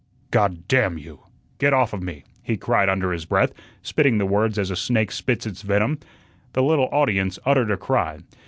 [0.31, 1.27] "God damn you!
[1.59, 3.53] get off of me," he cried under his breath,
[3.83, 5.99] spitting the words as a snake spits its venom.
[6.53, 8.17] The little audience uttered a cry.